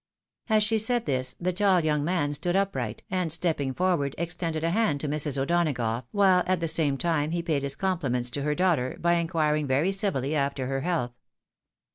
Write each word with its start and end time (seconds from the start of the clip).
As 0.49 0.63
she 0.63 0.79
said 0.79 1.05
this, 1.05 1.35
the 1.39 1.53
tall 1.53 1.85
young 1.85 2.03
man 2.03 2.33
stood 2.33 2.55
upright, 2.55 3.03
and 3.11 3.31
step 3.31 3.57
ping 3.57 3.71
forward, 3.75 4.15
extended 4.17 4.63
a. 4.63 4.71
hand 4.71 4.99
to 5.01 5.07
Mi 5.07 5.17
s. 5.17 5.37
O'Donagough, 5.37 6.05
while 6.09 6.41
at 6.47 6.59
the 6.59 6.67
same 6.67 6.97
time 6.97 7.29
he 7.29 7.43
paid 7.43 7.61
his 7.61 7.75
compliments 7.75 8.31
to 8.31 8.41
her 8.41 8.55
daughter, 8.55 8.97
by 8.99 9.13
in 9.13 9.27
quiring 9.27 9.67
very 9.67 9.91
civiUy 9.91 10.33
after 10.33 10.65
her 10.65 10.81
health. 10.81 11.13